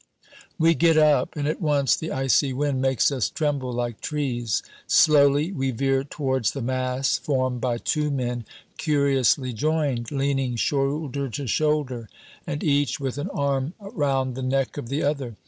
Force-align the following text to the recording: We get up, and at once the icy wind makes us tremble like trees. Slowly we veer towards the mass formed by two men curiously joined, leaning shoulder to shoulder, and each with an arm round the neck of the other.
We 0.57 0.73
get 0.73 0.97
up, 0.97 1.35
and 1.35 1.47
at 1.47 1.61
once 1.61 1.95
the 1.95 2.11
icy 2.11 2.53
wind 2.53 2.81
makes 2.81 3.11
us 3.11 3.29
tremble 3.29 3.71
like 3.71 4.01
trees. 4.01 4.63
Slowly 4.87 5.51
we 5.51 5.69
veer 5.69 6.03
towards 6.03 6.53
the 6.53 6.61
mass 6.63 7.19
formed 7.19 7.61
by 7.61 7.77
two 7.77 8.09
men 8.09 8.45
curiously 8.79 9.53
joined, 9.53 10.09
leaning 10.11 10.55
shoulder 10.55 11.29
to 11.29 11.45
shoulder, 11.45 12.09
and 12.47 12.63
each 12.63 12.99
with 12.99 13.19
an 13.19 13.29
arm 13.29 13.75
round 13.79 14.33
the 14.33 14.41
neck 14.41 14.75
of 14.75 14.89
the 14.89 15.03
other. 15.03 15.35